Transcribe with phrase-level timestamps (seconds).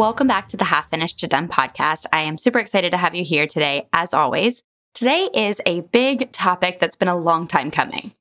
[0.00, 2.06] Welcome back to the Half Finished to Done podcast.
[2.10, 4.62] I am super excited to have you here today, as always.
[4.94, 8.14] Today is a big topic that's been a long time coming.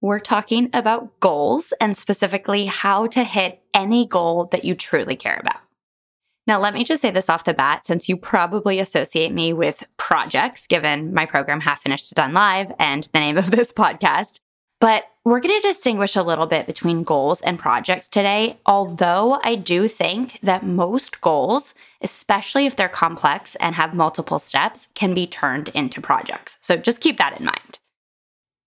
[0.00, 5.40] We're talking about goals and specifically how to hit any goal that you truly care
[5.40, 5.60] about.
[6.46, 9.88] Now, let me just say this off the bat since you probably associate me with
[9.96, 14.38] projects, given my program Half Finished to Done Live and the name of this podcast.
[14.80, 19.56] But we're going to distinguish a little bit between goals and projects today, although I
[19.56, 25.26] do think that most goals, especially if they're complex and have multiple steps, can be
[25.26, 26.58] turned into projects.
[26.60, 27.80] So just keep that in mind.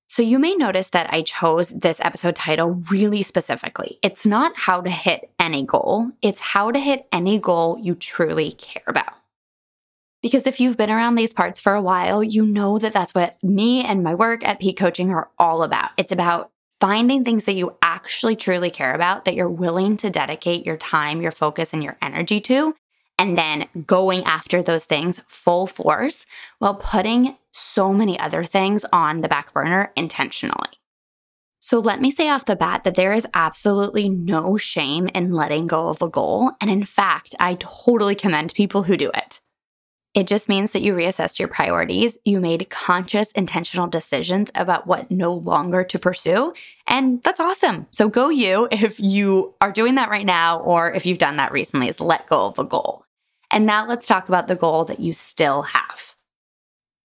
[0.08, 3.98] So you may notice that I chose this episode title really specifically.
[4.04, 8.52] It's not how to hit any goal, it's how to hit any goal you truly
[8.52, 9.21] care about.
[10.22, 13.42] Because if you've been around these parts for a while, you know that that's what
[13.44, 15.92] me and my work at Pique Coaching are all about.
[15.98, 20.66] It's about finding things that you actually truly care about, that you're willing to dedicate
[20.66, 22.76] your time, your focus, and your energy to,
[23.18, 26.26] and then going after those things full force
[26.60, 30.70] while putting so many other things on the back burner intentionally.
[31.60, 35.68] So let me say off the bat that there is absolutely no shame in letting
[35.68, 36.52] go of a goal.
[36.60, 39.40] And in fact, I totally commend people who do it.
[40.14, 42.18] It just means that you reassessed your priorities.
[42.26, 46.54] You made conscious, intentional decisions about what no longer to pursue.
[46.86, 47.88] And that's awesome.
[47.92, 51.54] So go you if you are doing that right now, or if you've done that
[51.54, 53.06] recently, is let go of a goal.
[53.50, 56.16] And now let's talk about the goal that you still have.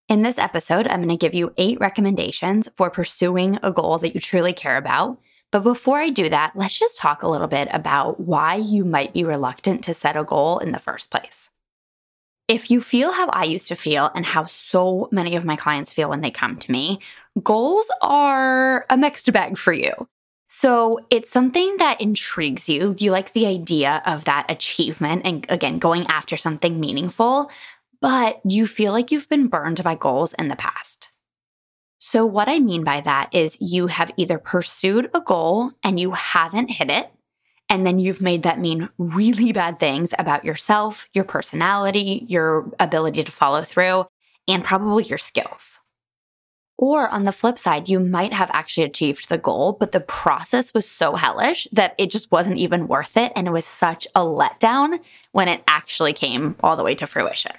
[0.09, 4.15] In this episode, I'm going to give you eight recommendations for pursuing a goal that
[4.15, 5.19] you truly care about.
[5.53, 9.13] But before I do that, let's just talk a little bit about why you might
[9.13, 11.51] be reluctant to set a goal in the first place.
[12.49, 15.93] If you feel how I used to feel and how so many of my clients
[15.93, 17.01] feel when they come to me,
[17.43, 19.93] goals are a mixed bag for you.
[20.49, 22.95] So it's something that intrigues you.
[22.99, 27.51] You like the idea of that achievement and again, going after something meaningful,
[28.01, 31.11] but you feel like you've been burned by goals in the past.
[31.99, 36.13] So, what I mean by that is you have either pursued a goal and you
[36.13, 37.11] haven't hit it,
[37.69, 43.25] and then you've made that mean really bad things about yourself, your personality, your ability
[43.25, 44.07] to follow through,
[44.47, 45.81] and probably your skills.
[46.79, 50.75] Or on the flip side, you might have actually achieved the goal, but the process
[50.75, 53.33] was so hellish that it just wasn't even worth it.
[53.35, 55.01] And it was such a letdown
[55.33, 57.53] when it actually came all the way to fruition.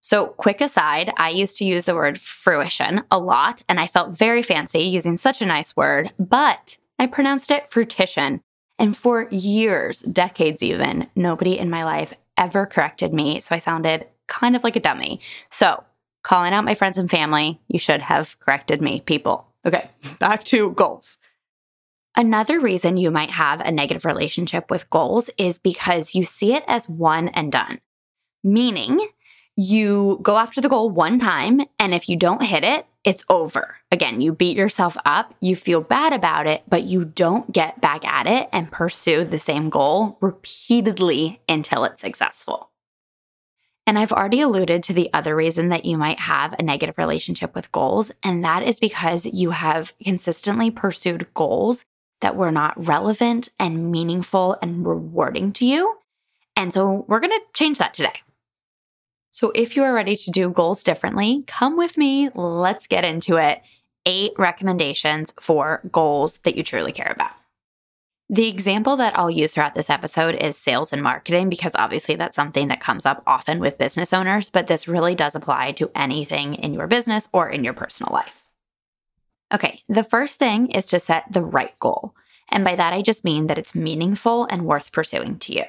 [0.00, 4.18] So, quick aside, I used to use the word fruition a lot, and I felt
[4.18, 8.40] very fancy using such a nice word, but I pronounced it fruition
[8.78, 13.40] and for years, decades even, nobody in my life ever corrected me.
[13.40, 15.20] So I sounded kind of like a dummy.
[15.50, 15.84] So,
[16.22, 19.46] calling out my friends and family, you should have corrected me, people.
[19.66, 21.18] Okay, back to goals.
[22.16, 26.64] Another reason you might have a negative relationship with goals is because you see it
[26.66, 27.80] as one and done,
[28.44, 29.00] meaning
[29.56, 33.78] you go after the goal one time, and if you don't hit it, it's over.
[33.90, 38.04] Again, you beat yourself up, you feel bad about it, but you don't get back
[38.04, 42.70] at it and pursue the same goal repeatedly until it's successful.
[43.86, 47.54] And I've already alluded to the other reason that you might have a negative relationship
[47.54, 51.84] with goals, and that is because you have consistently pursued goals
[52.20, 55.98] that were not relevant and meaningful and rewarding to you.
[56.56, 58.22] And so we're going to change that today.
[59.32, 62.28] So if you are ready to do goals differently, come with me.
[62.34, 63.62] Let's get into it.
[64.04, 67.30] Eight recommendations for goals that you truly care about.
[68.28, 72.36] The example that I'll use throughout this episode is sales and marketing because obviously that's
[72.36, 76.54] something that comes up often with business owners, but this really does apply to anything
[76.56, 78.46] in your business or in your personal life.
[79.52, 82.14] Okay, the first thing is to set the right goal.
[82.50, 85.64] And by that, I just mean that it's meaningful and worth pursuing to you.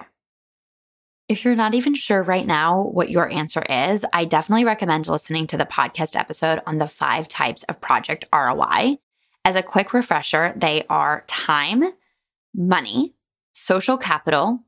[1.34, 5.48] If you're not even sure right now what your answer is, I definitely recommend listening
[5.48, 9.00] to the podcast episode on the five types of project ROI.
[9.44, 11.86] As a quick refresher, they are time,
[12.54, 13.16] money,
[13.52, 14.60] social capital,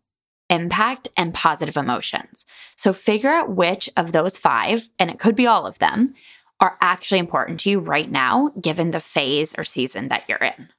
[0.49, 2.47] impact, and positive emotions.
[2.75, 6.15] So figure out which of those five, and it could be all of them,
[6.59, 10.69] are actually important to you right now, given the phase or season that you're in.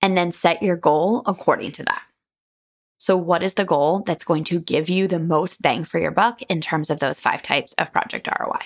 [0.00, 2.02] and then set your goal according to that.
[3.02, 6.12] So, what is the goal that's going to give you the most bang for your
[6.12, 8.60] buck in terms of those five types of project ROI?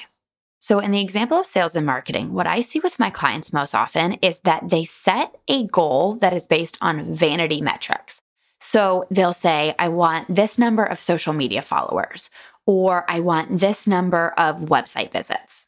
[0.59, 3.75] So, in the example of sales and marketing, what I see with my clients most
[3.75, 8.21] often is that they set a goal that is based on vanity metrics.
[8.61, 12.29] So, they'll say, I want this number of social media followers,
[12.67, 15.65] or I want this number of website visits.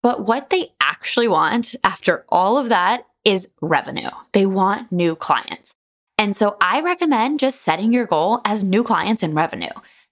[0.00, 4.10] But what they actually want after all of that is revenue.
[4.32, 5.74] They want new clients.
[6.18, 9.70] And so I recommend just setting your goal as new clients and revenue.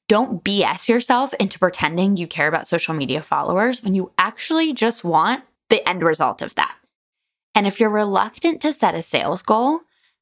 [0.09, 5.03] Don't BS yourself into pretending you care about social media followers when you actually just
[5.03, 6.77] want the end result of that.
[7.57, 9.81] And if you're reluctant to set a sales goal,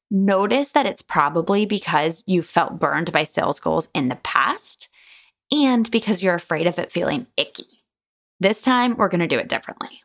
[0.09, 4.89] notice that it's probably because you felt burned by sales goals in the past
[5.51, 7.83] and because you're afraid of it feeling icky.
[8.39, 10.01] This time, we're going to do it differently.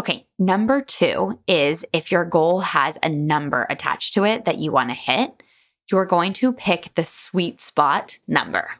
[0.00, 4.72] Okay, number two is if your goal has a number attached to it that you
[4.72, 5.42] want to hit,
[5.90, 8.76] you're going to pick the sweet spot number.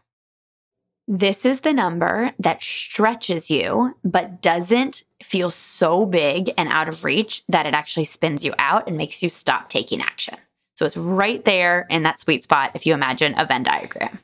[1.08, 7.04] This is the number that stretches you, but doesn't feel so big and out of
[7.04, 10.36] reach that it actually spins you out and makes you stop taking action.
[10.76, 14.20] So it's right there in that sweet spot if you imagine a Venn diagram.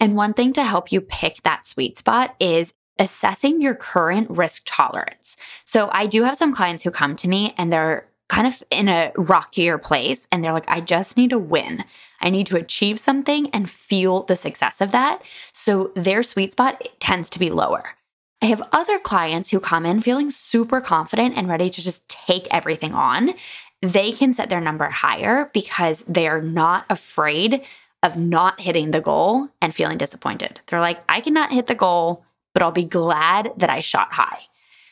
[0.00, 4.62] And one thing to help you pick that sweet spot is assessing your current risk
[4.66, 5.36] tolerance.
[5.64, 8.88] So I do have some clients who come to me and they're kind of in
[8.88, 11.84] a rockier place and they're like, I just need to win.
[12.20, 15.22] I need to achieve something and feel the success of that.
[15.52, 17.96] So their sweet spot tends to be lower.
[18.42, 22.46] I have other clients who come in feeling super confident and ready to just take
[22.50, 23.34] everything on.
[23.82, 27.62] They can set their number higher because they are not afraid
[28.02, 30.60] of not hitting the goal and feeling disappointed.
[30.66, 34.40] They're like, I cannot hit the goal but I'll be glad that I shot high.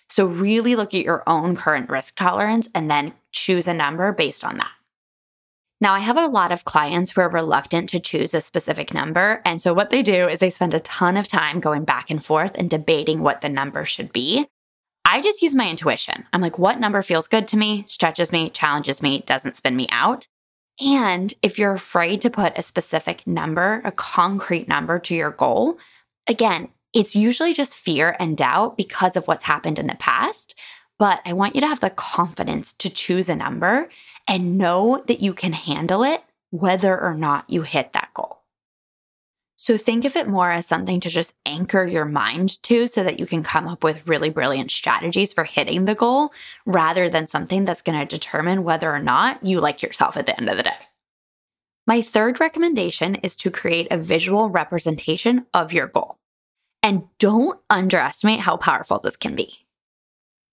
[0.09, 4.45] So, really look at your own current risk tolerance and then choose a number based
[4.45, 4.71] on that.
[5.81, 9.41] Now, I have a lot of clients who are reluctant to choose a specific number.
[9.45, 12.25] And so, what they do is they spend a ton of time going back and
[12.25, 14.47] forth and debating what the number should be.
[15.05, 16.27] I just use my intuition.
[16.33, 19.87] I'm like, what number feels good to me, stretches me, challenges me, doesn't spin me
[19.91, 20.27] out?
[20.85, 25.79] And if you're afraid to put a specific number, a concrete number to your goal,
[26.29, 30.55] again, it's usually just fear and doubt because of what's happened in the past.
[30.99, 33.89] But I want you to have the confidence to choose a number
[34.27, 38.39] and know that you can handle it whether or not you hit that goal.
[39.61, 43.19] So think of it more as something to just anchor your mind to so that
[43.19, 46.33] you can come up with really brilliant strategies for hitting the goal
[46.65, 50.39] rather than something that's going to determine whether or not you like yourself at the
[50.39, 50.77] end of the day.
[51.89, 56.18] My third recommendation is to create a visual representation of your goal.
[56.83, 59.67] And don't underestimate how powerful this can be.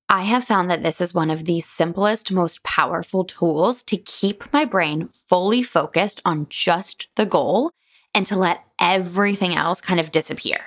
[0.07, 4.51] I have found that this is one of the simplest, most powerful tools to keep
[4.54, 7.72] my brain fully focused on just the goal
[8.13, 10.60] and to let everything else kind of disappear.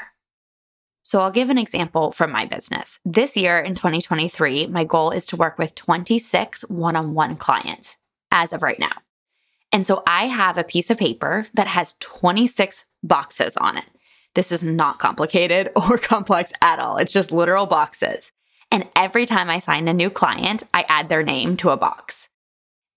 [1.02, 2.98] So, I'll give an example from my business.
[3.04, 7.96] This year in 2023, my goal is to work with 26 one on one clients
[8.30, 8.92] as of right now.
[9.72, 13.84] And so I have a piece of paper that has 26 boxes on it.
[14.38, 16.98] This is not complicated or complex at all.
[16.98, 18.30] It's just literal boxes.
[18.70, 22.28] And every time I sign a new client, I add their name to a box.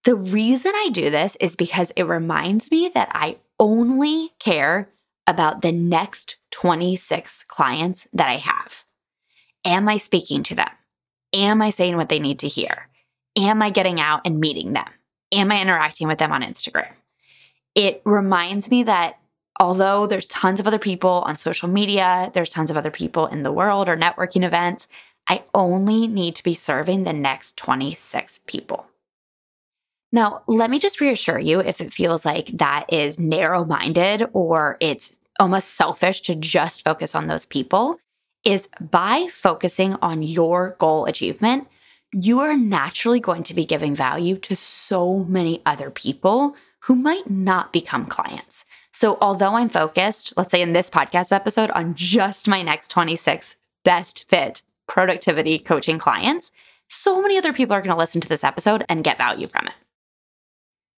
[0.04, 4.92] The reason I do this is because it reminds me that I only care
[5.26, 8.86] about the next 26 clients that I have.
[9.66, 10.70] Am I speaking to them?
[11.34, 12.88] Am I saying what they need to hear?
[13.36, 14.90] Am I getting out and meeting them?
[15.32, 16.94] Am I interacting with them on Instagram?
[17.74, 19.18] It reminds me that
[19.60, 23.44] although there's tons of other people on social media, there's tons of other people in
[23.44, 24.88] the world or networking events,
[25.28, 28.88] I only need to be serving the next 26 people.
[30.12, 34.78] Now, let me just reassure you if it feels like that is narrow minded or
[34.82, 37.98] it's almost selfish to just focus on those people,
[38.44, 41.68] is by focusing on your goal achievement,
[42.12, 47.30] you are naturally going to be giving value to so many other people who might
[47.30, 48.66] not become clients.
[48.92, 53.56] So, although I'm focused, let's say in this podcast episode, on just my next 26
[53.84, 56.52] best fit productivity coaching clients,
[56.90, 59.68] so many other people are going to listen to this episode and get value from
[59.68, 59.74] it.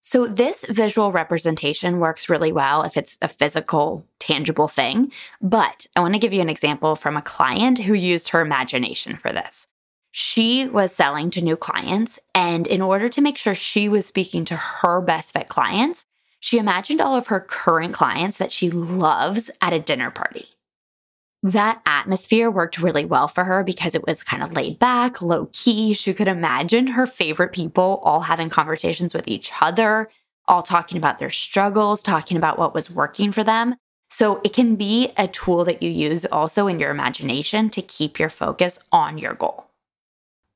[0.01, 5.13] So, this visual representation works really well if it's a physical, tangible thing.
[5.39, 9.15] But I want to give you an example from a client who used her imagination
[9.17, 9.67] for this.
[10.11, 14.43] She was selling to new clients, and in order to make sure she was speaking
[14.45, 16.05] to her best fit clients,
[16.43, 20.49] she imagined all of her current clients that she loves at a dinner party.
[21.41, 25.49] that atmosphere worked really well for her because it was kind of laid back, low
[25.53, 25.93] key.
[25.93, 30.09] She could imagine her favorite people all having conversations with each other,
[30.45, 33.75] all talking about their struggles, talking about what was working for them.
[34.09, 38.19] So it can be a tool that you use also in your imagination to keep
[38.19, 39.69] your focus on your goal.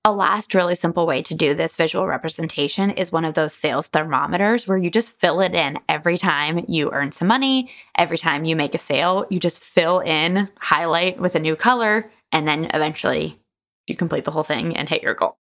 [0.08, 3.88] A last really simple way to do this visual representation is one of those sales
[3.88, 8.46] thermometers where you just fill it in every time you earn some money, every time
[8.46, 12.72] you make a sale, you just fill in, highlight with a new color, and then
[12.74, 13.38] eventually
[13.86, 15.36] you complete the whole thing and hit your goal.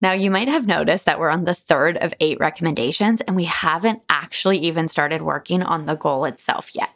[0.00, 3.46] Now, you might have noticed that we're on the third of eight recommendations, and we
[3.46, 6.90] haven't actually even started working on the goal itself yet.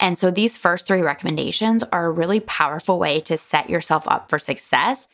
[0.00, 4.28] And so, these first three recommendations are a really powerful way to set yourself up
[4.28, 5.06] for success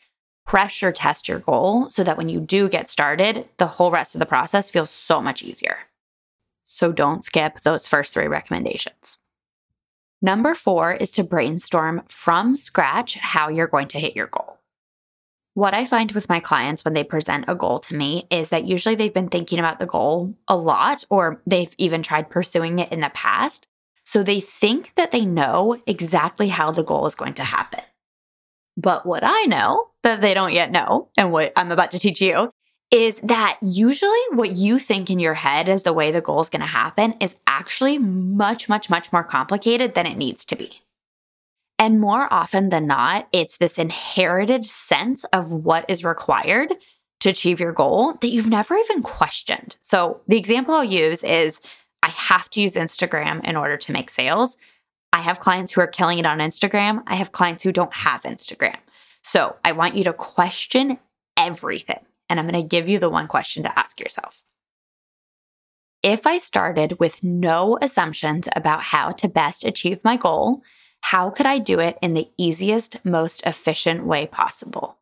[0.49, 4.19] pressure test your goal so that when you do get started, the whole rest of
[4.19, 5.77] the process feels so much easier.
[6.65, 9.19] So don't skip those first three recommendations.
[10.23, 14.59] Number four is to brainstorm from scratch how you're going to hit your goal.
[15.53, 18.65] What I find with my clients when they present a goal to me is that
[18.65, 22.91] usually they've been thinking about the goal a lot, or they've even tried pursuing it
[22.91, 23.67] in the past.
[24.05, 27.83] So they think that they know exactly how the goal is going to happen.
[28.79, 32.21] But what I know that they don't yet know, and what I'm about to teach
[32.21, 32.53] you,
[32.93, 36.49] is that usually what you think in your head as the way the goal is
[36.49, 40.81] going to happen is actually much, much, much more complicated than it needs to be.
[41.79, 46.73] And more often than not, it's this inherited sense of what is required
[47.21, 49.77] to achieve your goal that you've never even questioned.
[49.83, 51.61] So, the example I'll use is
[52.05, 54.57] I have to use Instagram in order to make sales.
[55.19, 57.03] I have clients who are killing it on Instagram.
[57.09, 58.77] I have clients who don't have Instagram.
[59.21, 60.97] So I want you to question
[61.37, 61.99] everything.
[62.29, 64.45] And I'm going to give you the one question to ask yourself.
[66.05, 70.63] If I started with no assumptions about how to best achieve my goal,
[71.01, 74.99] how could I do it in the easiest, most efficient way possible?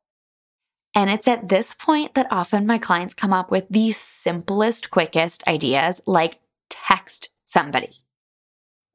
[0.94, 5.46] And it's at this point that often my clients come up with the simplest, quickest
[5.46, 8.00] ideas like text somebody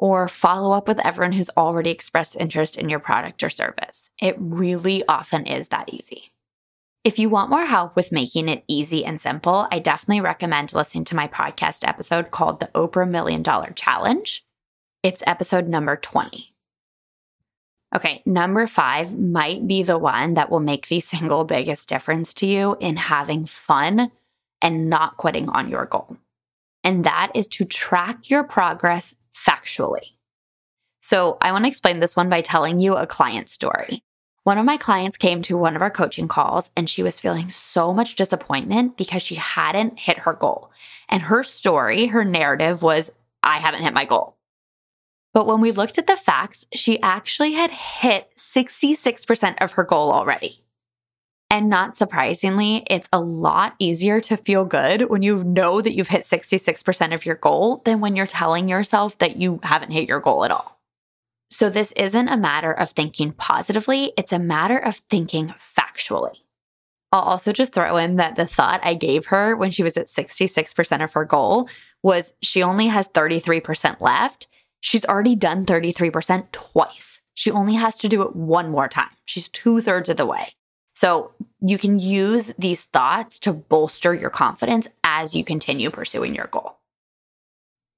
[0.01, 4.09] or follow up with everyone who's already expressed interest in your product or service.
[4.19, 6.33] It really often is that easy.
[7.03, 11.05] If you want more help with making it easy and simple, I definitely recommend listening
[11.05, 14.43] to my podcast episode called The Oprah Million Dollar Challenge.
[15.03, 16.49] It's episode number 20.
[17.93, 22.47] Okay, number five might be the one that will make the single biggest difference to
[22.47, 24.11] you in having fun
[24.63, 26.17] and not quitting on your goal.
[26.83, 29.13] And that is to track your progress
[29.45, 30.15] factually.
[31.01, 34.03] So I want to explain this one by telling you a client story.
[34.43, 37.51] One of my clients came to one of our coaching calls and she was feeling
[37.51, 40.71] so much disappointment because she hadn't hit her goal.
[41.09, 43.11] And her story, her narrative was,
[43.43, 44.37] I haven't hit my goal.
[45.33, 50.11] But when we looked at the facts, she actually had hit 66% of her goal
[50.11, 50.63] already.
[51.51, 56.07] And not surprisingly, it's a lot easier to feel good when you know that you've
[56.07, 60.21] hit 66% of your goal than when you're telling yourself that you haven't hit your
[60.21, 60.79] goal at all.
[61.49, 66.37] So, this isn't a matter of thinking positively, it's a matter of thinking factually.
[67.11, 70.07] I'll also just throw in that the thought I gave her when she was at
[70.07, 71.67] 66% of her goal
[72.01, 74.47] was she only has 33% left.
[74.79, 77.19] She's already done 33% twice.
[77.33, 79.11] She only has to do it one more time.
[79.25, 80.53] She's two thirds of the way.
[80.93, 81.31] So
[81.61, 86.77] you can use these thoughts to bolster your confidence as you continue pursuing your goal.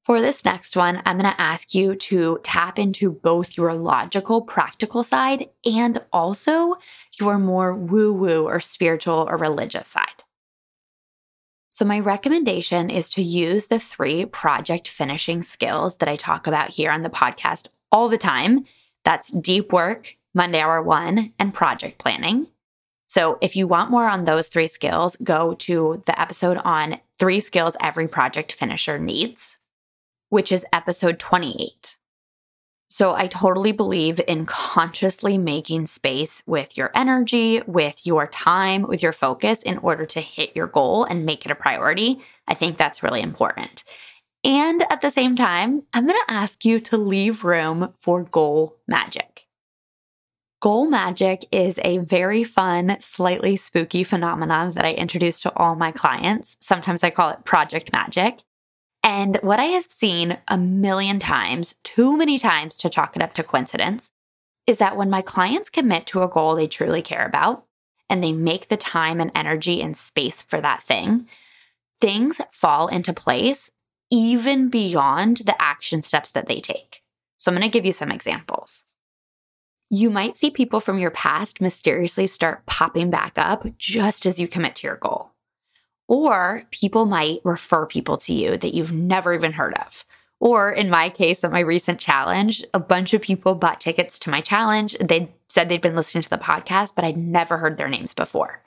[0.06, 4.42] For this next one, I'm going to ask you to tap into both your logical,
[4.42, 6.76] practical side and also
[7.18, 10.24] your more woo woo or spiritual or religious side.
[11.70, 16.70] So, my recommendation is to use the three project finishing skills that I talk about
[16.70, 18.66] here on the podcast all the time.
[19.06, 22.48] That's deep work, Monday Hour One, and project planning.
[23.14, 27.42] So if you want more on those three skills, go to the episode on three
[27.42, 29.60] skills every project finisher needs,
[30.30, 31.98] which is episode 28.
[32.90, 39.04] So I totally believe in consciously making space with your energy, with your time, with
[39.04, 42.20] your focus in order to hit your goal and make it a priority.
[42.48, 43.84] I think that's really important.
[44.44, 48.80] And at the same time, I'm going to ask you to leave room for goal
[48.88, 49.43] magic.
[50.64, 55.92] Goal magic is a very fun, slightly spooky phenomenon that I introduce to all my
[55.92, 56.56] clients.
[56.62, 58.44] Sometimes I call it project magic.
[59.04, 63.34] And what I have seen a million times, too many times to chalk it up
[63.34, 64.10] to coincidence,
[64.66, 67.66] is that when my clients commit to a goal they truly care about
[68.10, 71.28] and they make the time and energy and space for that thing,
[72.00, 73.70] things fall into place
[74.10, 77.02] even beyond the action steps that they take.
[77.36, 78.86] So I'm going to give you some examples.
[79.96, 84.48] You might see people from your past mysteriously start popping back up just as you
[84.48, 85.34] commit to your goal.
[86.08, 90.04] Or people might refer people to you that you've never even heard of.
[90.40, 94.32] Or in my case, at my recent challenge, a bunch of people bought tickets to
[94.32, 94.98] my challenge.
[95.00, 98.64] They said they'd been listening to the podcast, but I'd never heard their names before.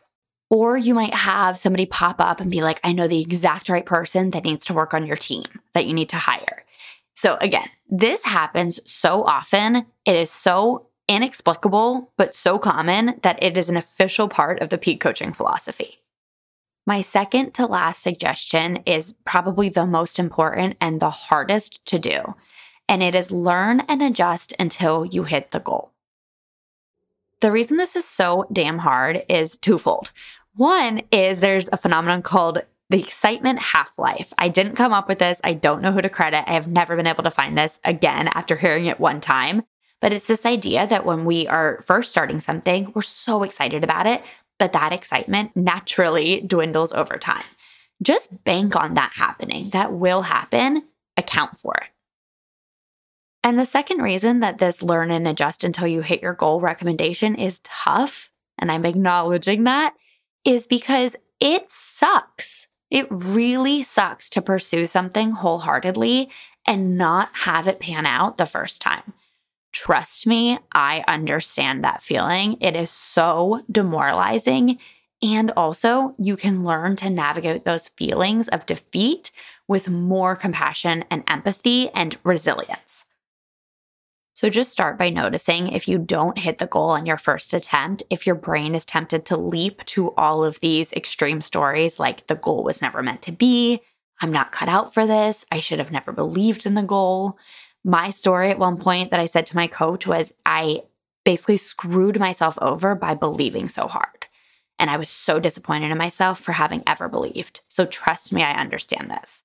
[0.49, 3.85] Or you might have somebody pop up and be like, I know the exact right
[3.85, 6.65] person that needs to work on your team that you need to hire.
[7.15, 9.87] So again, this happens so often.
[10.05, 14.79] It is so inexplicable, but so common that it is an official part of the
[14.79, 16.01] pique coaching philosophy.
[16.87, 22.35] My second to last suggestion is probably the most important and the hardest to do,
[22.89, 25.93] and it is learn and adjust until you hit the goal.
[27.41, 30.13] The reason this is so damn hard is twofold.
[30.55, 34.33] One is there's a phenomenon called the excitement half life.
[34.39, 35.41] I didn't come up with this.
[35.43, 36.49] I don't know who to credit.
[36.49, 39.63] I have never been able to find this again after hearing it one time.
[40.01, 44.07] But it's this idea that when we are first starting something, we're so excited about
[44.07, 44.23] it,
[44.59, 47.45] but that excitement naturally dwindles over time.
[48.03, 49.71] Just bank on that happening.
[49.71, 50.83] That will happen.
[51.17, 51.89] Account for it.
[53.43, 57.37] And the second reason that this learn and adjust until you hit your goal recommendation
[57.37, 59.95] is tough, and I'm acknowledging that,
[60.45, 62.67] is because it sucks.
[62.91, 66.29] It really sucks to pursue something wholeheartedly
[66.67, 69.13] and not have it pan out the first time.
[69.77, 72.57] Trust me, I understand that feeling.
[72.63, 74.79] It is so demoralizing.
[75.23, 79.33] And also, you can learn to navigate those feelings of defeat
[79.69, 83.05] with more compassion and empathy and resilience.
[84.33, 88.03] So just start by noticing if you don't hit the goal on your first attempt,
[88.09, 92.35] if your brain is tempted to leap to all of these extreme stories like the
[92.35, 93.83] goal was never meant to be,
[94.23, 97.39] I'm not cut out for this, I should have never believed in the goal.
[97.87, 100.81] My story at one point that I said to my coach was I
[101.25, 104.27] basically screwed myself over by believing so hard.
[104.77, 107.61] And I was so disappointed in myself for having ever believed.
[107.69, 109.45] So trust me, I understand this.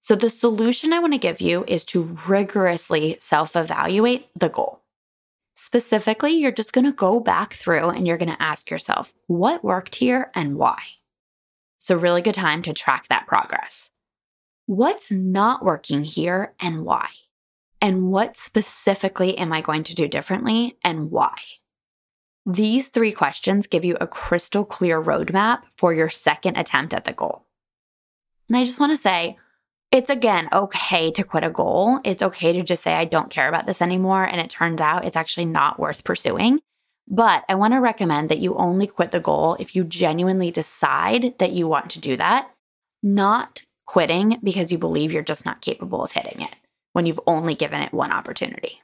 [0.00, 4.82] So the solution I want to give you is to rigorously self evaluate the goal.
[5.54, 9.64] Specifically, you're just going to go back through and you're going to ask yourself, what
[9.64, 10.78] worked here and why?
[11.78, 13.90] It's a really good time to track that progress.
[14.66, 17.08] What's not working here and why?
[17.82, 21.34] And what specifically am I going to do differently and why?
[22.46, 27.12] These three questions give you a crystal clear roadmap for your second attempt at the
[27.12, 27.44] goal.
[28.48, 29.36] And I just want to say,
[29.90, 31.98] it's again okay to quit a goal.
[32.04, 34.24] It's okay to just say, I don't care about this anymore.
[34.24, 36.60] And it turns out it's actually not worth pursuing.
[37.08, 41.36] But I want to recommend that you only quit the goal if you genuinely decide
[41.40, 42.48] that you want to do that,
[43.02, 46.54] not quitting because you believe you're just not capable of hitting it
[46.92, 48.80] when you've only given it one opportunity.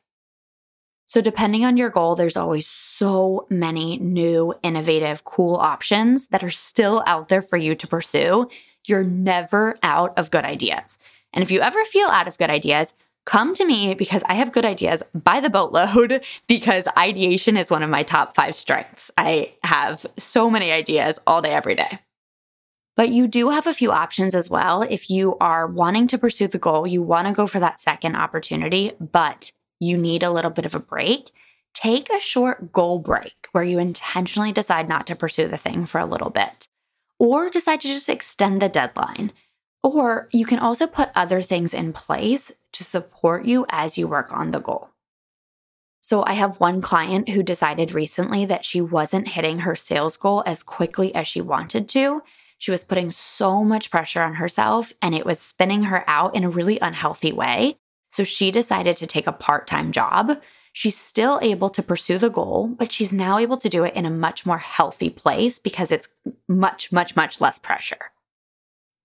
[1.07, 6.51] So, depending on your goal, there's always so many new, innovative, cool options that are
[6.51, 8.51] still out there for you to pursue.
[8.87, 10.99] You're never out of good ideas.
[11.33, 12.93] And if you ever feel out of good ideas,
[13.25, 17.83] come to me because I have good ideas by the boatload because ideation is one
[17.83, 19.11] of my top five strengths.
[19.17, 22.01] I have so many ideas all day, every day.
[22.99, 24.83] But you do have a few options as well.
[24.83, 28.17] If you are wanting to pursue the goal, you want to go for that second
[28.17, 31.31] opportunity, but you need a little bit of a break.
[31.73, 36.01] Take a short goal break where you intentionally decide not to pursue the thing for
[36.01, 36.67] a little bit,
[37.21, 39.31] or decide to just extend the deadline.
[39.85, 44.33] Or you can also put other things in place to support you as you work
[44.33, 44.91] on the goal.
[46.01, 50.43] So, I have one client who decided recently that she wasn't hitting her sales goal
[50.45, 52.23] as quickly as she wanted to.
[52.59, 56.45] She was putting so much pressure on herself and it was spinning her out in
[56.45, 57.79] a really unhealthy way.
[58.11, 60.41] So she decided to take a part time job.
[60.73, 64.05] She's still able to pursue the goal, but she's now able to do it in
[64.05, 66.09] a much more healthy place because it's
[66.49, 68.11] much, much, much less pressure.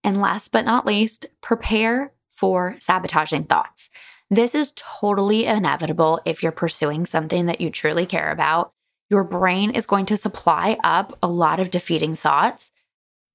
[0.03, 3.89] And last but not least, prepare for sabotaging thoughts.
[4.29, 8.73] This is totally inevitable if you're pursuing something that you truly care about.
[9.09, 12.71] Your brain is going to supply up a lot of defeating thoughts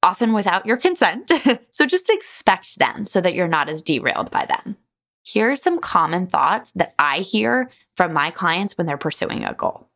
[0.09, 1.31] often without your consent.
[1.71, 4.77] so just expect them so that you're not as derailed by them.
[5.23, 9.53] Here are some common thoughts that I hear from my clients when they're pursuing a
[9.53, 9.91] goal.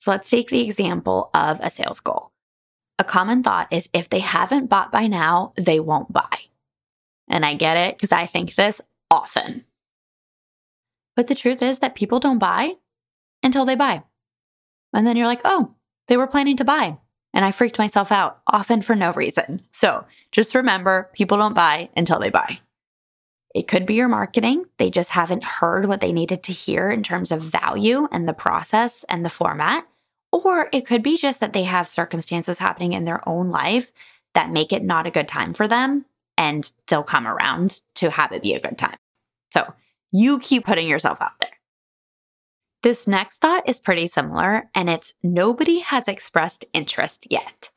[0.00, 2.32] So let's take the example of a sales goal.
[2.98, 6.36] A common thought is if they haven't bought by now, they won't buy.
[7.26, 9.64] And I get it because I think this often.
[11.16, 12.74] But the truth is that people don't buy
[13.42, 14.02] until they buy.
[14.92, 15.74] And then you're like, oh,
[16.08, 16.98] they were planning to buy
[17.32, 19.62] and I freaked myself out, often for no reason.
[19.70, 22.60] So just remember people don't buy until they buy.
[23.54, 24.64] It could be your marketing.
[24.78, 28.32] They just haven't heard what they needed to hear in terms of value and the
[28.32, 29.86] process and the format.
[30.32, 33.92] Or it could be just that they have circumstances happening in their own life
[34.34, 36.04] that make it not a good time for them
[36.38, 38.96] and they'll come around to have it be a good time.
[39.50, 39.74] So
[40.12, 41.50] you keep putting yourself out there.
[42.82, 47.70] This next thought is pretty similar, and it's nobody has expressed interest yet.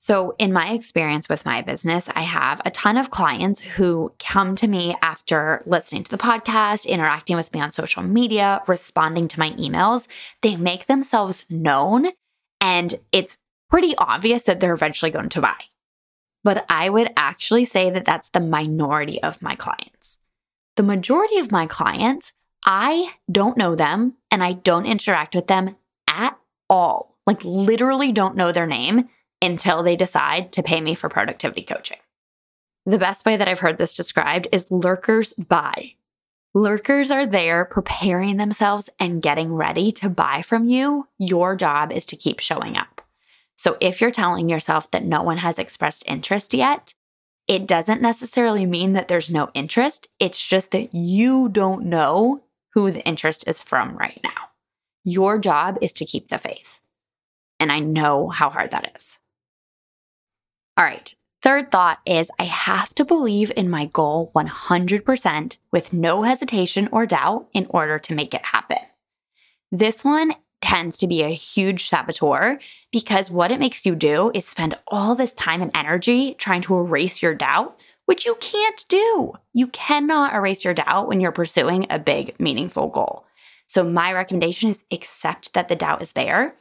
[0.00, 4.54] So, in my experience with my business, I have a ton of clients who come
[4.54, 9.40] to me after listening to the podcast, interacting with me on social media, responding to
[9.40, 10.06] my emails.
[10.42, 12.10] They make themselves known,
[12.60, 15.58] and it's pretty obvious that they're eventually going to buy.
[16.44, 20.20] But I would actually say that that's the minority of my clients.
[20.76, 22.32] The majority of my clients,
[22.64, 25.76] I don't know them and I don't interact with them
[26.08, 27.16] at all.
[27.26, 29.08] Like, literally, don't know their name
[29.42, 31.98] until they decide to pay me for productivity coaching.
[32.86, 35.92] The best way that I've heard this described is lurkers buy.
[36.54, 41.06] Lurkers are there preparing themselves and getting ready to buy from you.
[41.18, 43.02] Your job is to keep showing up.
[43.56, 46.94] So if you're telling yourself that no one has expressed interest yet,
[47.46, 50.08] it doesn't necessarily mean that there's no interest.
[50.18, 52.42] It's just that you don't know
[52.74, 54.50] who the interest is from right now.
[55.04, 56.80] Your job is to keep the faith.
[57.60, 59.18] And I know how hard that is.
[60.76, 61.14] All right.
[61.40, 67.06] Third thought is I have to believe in my goal 100% with no hesitation or
[67.06, 68.78] doubt in order to make it happen.
[69.70, 72.58] This one tends to be a huge saboteur
[72.90, 76.76] because what it makes you do is spend all this time and energy trying to
[76.76, 77.78] erase your doubt,
[78.08, 79.34] which you can't do.
[79.52, 83.26] You cannot erase your doubt when you're pursuing a big, meaningful goal.
[83.66, 86.56] So, my recommendation is accept that the doubt is there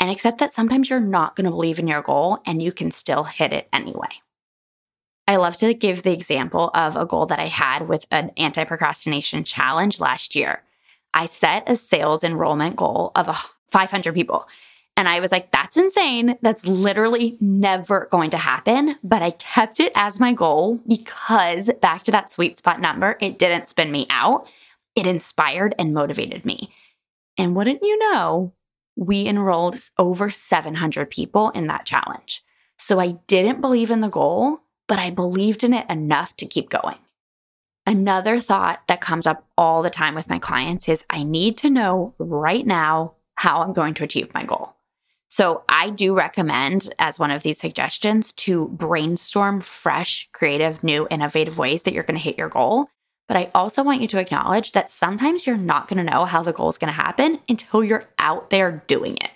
[0.00, 2.90] and accept that sometimes you're not going to believe in your goal and you can
[2.90, 4.08] still hit it anyway.
[5.26, 8.64] I love to give the example of a goal that I had with an anti
[8.64, 10.62] procrastination challenge last year.
[11.12, 13.28] I set a sales enrollment goal of
[13.70, 14.46] 500 people.
[14.98, 16.36] And I was like, that's insane.
[16.42, 18.96] That's literally never going to happen.
[19.04, 23.38] But I kept it as my goal because back to that sweet spot number, it
[23.38, 24.50] didn't spin me out.
[24.96, 26.74] It inspired and motivated me.
[27.38, 28.54] And wouldn't you know,
[28.96, 32.42] we enrolled over 700 people in that challenge.
[32.76, 36.70] So I didn't believe in the goal, but I believed in it enough to keep
[36.70, 36.98] going.
[37.86, 41.70] Another thought that comes up all the time with my clients is I need to
[41.70, 44.74] know right now how I'm going to achieve my goal.
[45.28, 51.58] So I do recommend, as one of these suggestions, to brainstorm fresh, creative, new, innovative
[51.58, 52.88] ways that you're going to hit your goal
[53.28, 56.42] but I also want you to acknowledge that sometimes you're not going to know how
[56.42, 59.30] the goal is going to happen until you're out there doing it.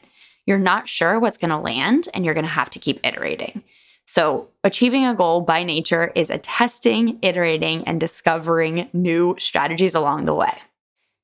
[0.46, 3.62] You're not sure what's going to land and you're going to have to keep iterating.
[4.06, 10.24] So, achieving a goal by nature is a testing, iterating, and discovering new strategies along
[10.24, 10.52] the way.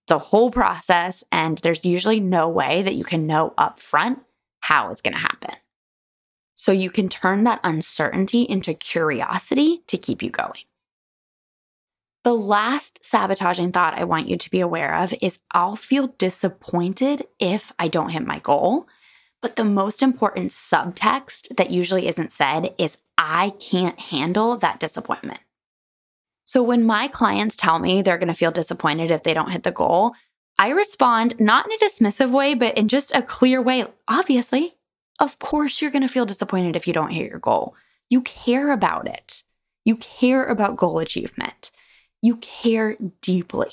[0.04, 4.20] It's a whole process, and there's usually no way that you can know upfront
[4.60, 5.54] how it's going to happen.
[6.54, 10.64] So, you can turn that uncertainty into curiosity to keep you going.
[12.24, 17.26] The last sabotaging thought I want you to be aware of is I'll feel disappointed
[17.38, 18.88] if I don't hit my goal.
[19.40, 25.40] But the most important subtext that usually isn't said is I can't handle that disappointment.
[26.44, 29.62] So when my clients tell me they're going to feel disappointed if they don't hit
[29.62, 30.12] the goal,
[30.58, 33.86] I respond not in a dismissive way, but in just a clear way.
[34.08, 34.74] Obviously,
[35.20, 37.76] of course, you're going to feel disappointed if you don't hit your goal.
[38.10, 39.44] You care about it,
[39.84, 41.70] you care about goal achievement.
[42.20, 43.70] You care deeply,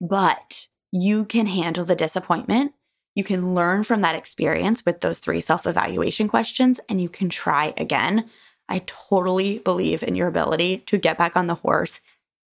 [0.00, 2.72] but you can handle the disappointment.
[3.14, 7.28] You can learn from that experience with those three self evaluation questions and you can
[7.28, 8.30] try again.
[8.68, 12.00] I totally believe in your ability to get back on the horse,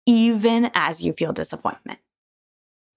[0.05, 1.99] even as you feel disappointment.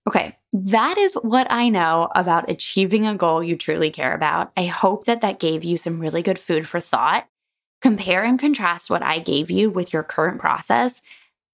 [0.06, 4.52] Okay, that is what I know about achieving a goal you truly care about.
[4.56, 7.28] I hope that that gave you some really good food for thought.
[7.80, 11.00] Compare and contrast what I gave you with your current process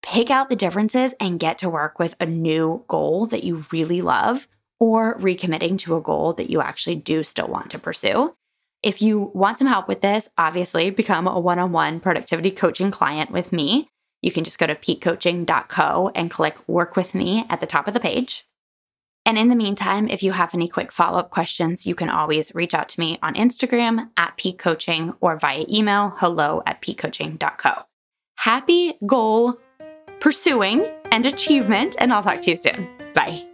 [0.03, 4.03] pick out the differences and get to work with a new goal that you really
[4.03, 4.47] love
[4.81, 8.35] or recommitting to a goal that you actually do still want to pursue.
[8.83, 12.91] If you want some help with this, obviously become a one on one productivity coaching
[12.91, 13.91] client with me.
[14.23, 17.95] You can just go to piquecoaching.co and click work with me at the top of
[17.95, 18.47] the page.
[19.25, 22.55] And in the meantime, if you have any quick follow up questions, you can always
[22.55, 27.83] reach out to me on Instagram at piquecoaching or via email hello at piquecoaching.co.
[28.37, 29.59] Happy goal
[30.21, 32.89] pursuing and achievement, and I'll talk to you soon.
[33.15, 33.45] Bye.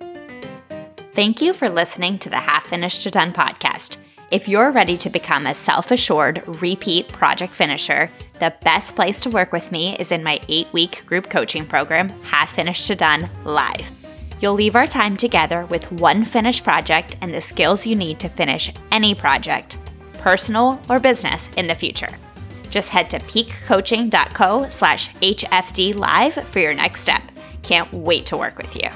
[1.12, 3.98] Thank you for listening to the Half Finished to Done podcast.
[4.35, 9.31] If you're ready to become a self assured repeat project finisher, the best place to
[9.31, 13.31] work with me is in my eight week group coaching program, Half Finished to Done
[13.44, 13.92] Live.
[14.40, 18.29] You'll leave our time together with one finished project and the skills you need to
[18.29, 19.79] finish any project,
[20.14, 22.11] personal or business, in the future.
[22.70, 27.23] Just head to piquecoaching.co slash HFD live for your next step.
[27.62, 28.90] Can't wait to work with you.